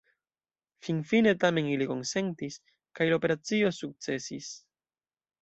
Finfine 0.87 1.33
tamen 1.43 1.69
ili 1.73 1.87
konsentis, 1.91 2.57
kaj 3.01 3.09
la 3.11 3.19
operacio 3.21 3.71
sukcesis. 3.83 4.51